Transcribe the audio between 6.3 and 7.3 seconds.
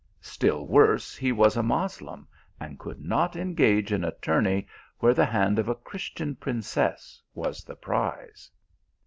princess